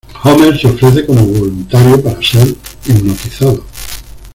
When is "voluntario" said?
1.27-2.01